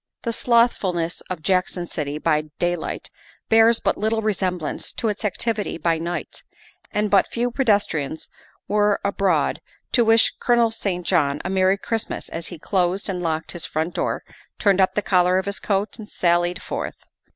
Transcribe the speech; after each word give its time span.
The 0.23 0.33
slothfulness 0.33 1.21
of 1.29 1.43
Jackson 1.43 1.85
City 1.85 2.17
by 2.17 2.45
daylight 2.57 3.11
bears 3.49 3.79
but 3.79 3.99
little 3.99 4.23
resemblance 4.23 4.91
to 4.93 5.09
its 5.09 5.23
activity 5.23 5.77
by 5.77 5.99
night, 5.99 6.41
and 6.91 7.11
but 7.11 7.27
few 7.27 7.51
pedestrians 7.51 8.27
were 8.67 8.99
abroad 9.05 9.61
to 9.91 10.03
wish 10.03 10.33
Colonel 10.39 10.71
St. 10.71 11.05
John 11.05 11.39
a 11.45 11.51
Merry 11.51 11.77
Christmas 11.77 12.29
as 12.29 12.47
he 12.47 12.57
closed 12.57 13.09
and 13.09 13.21
locked 13.21 13.51
his 13.51 13.67
front 13.67 13.93
door, 13.93 14.23
turned 14.57 14.81
up 14.81 14.95
the 14.95 15.03
collar 15.03 15.37
of 15.37 15.45
his 15.45 15.59
coat, 15.59 15.99
and 15.99 16.09
sallied 16.09 16.63
forth. 16.63 17.03